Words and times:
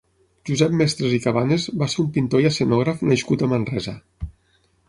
Josep 0.49 0.71
Mestres 0.79 1.13
i 1.17 1.19
Cabanes 1.25 1.67
va 1.83 1.89
ser 1.95 2.01
un 2.05 2.09
pintor 2.17 2.45
i 2.45 2.49
escenògraf 2.53 3.07
nascut 3.13 3.45
a 3.45 3.51
Manresa. 3.55 3.99